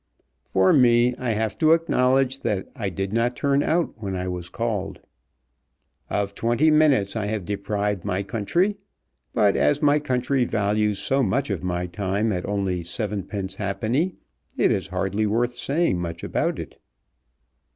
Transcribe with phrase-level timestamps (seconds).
[0.41, 4.49] "For me, I have to acknowledge that I did not turn out when I was
[4.49, 4.99] called.
[6.09, 8.77] Of twenty minutes I have deprived my country;
[9.31, 14.15] but as my country values so much of my time at only seven pence halfpenny,
[14.57, 16.79] it is hardly worth saying much about it."